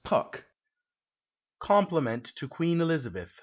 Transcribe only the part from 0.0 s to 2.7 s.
17 COMPLIMENT TO